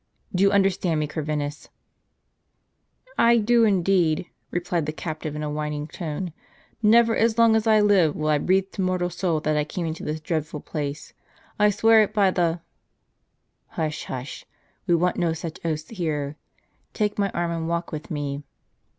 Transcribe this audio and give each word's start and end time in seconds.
Do 0.33 0.41
you 0.41 0.51
understand 0.51 0.99
me, 0.99 1.05
Corvinus?" 1.05 1.67
trd" 3.05 3.11
I 3.29 3.37
do, 3.37 3.65
indeed," 3.65 4.25
replied 4.49 4.87
the 4.87 4.91
captive 4.91 5.35
in 5.35 5.43
a 5.43 5.49
whining 5.51 5.85
tone." 5.87 6.33
Never, 6.81 7.15
as 7.15 7.37
long 7.37 7.55
as 7.55 7.67
I 7.67 7.81
live, 7.81 8.15
will 8.15 8.29
I 8.29 8.39
breathe 8.39 8.71
to 8.71 8.81
mortal 8.81 9.11
soul 9.11 9.41
that 9.41 9.55
I 9.55 9.63
came 9.63 9.85
into 9.85 10.03
this 10.03 10.19
dreadful 10.19 10.61
place. 10.61 11.13
I 11.59 11.69
swear 11.69 12.01
it 12.01 12.15
by 12.15 12.31
the 12.31 12.61
—''"Hush, 13.77 14.05
hush! 14.05 14.47
we 14.87 14.95
want 14.95 15.17
no 15.17 15.33
such 15.33 15.63
oaths 15.63 15.87
here. 15.89 16.35
Take 16.95 17.19
my 17.19 17.29
arm, 17.35 17.51
and 17.51 17.69
walk 17.69 17.91
with 17.91 18.09
me." 18.09 18.41